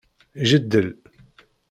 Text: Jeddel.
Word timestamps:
Jeddel. 0.49 0.87